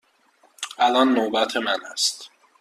الان 0.79 1.13
نوبت 1.13 1.57
من 1.57 1.79
است. 1.93 2.29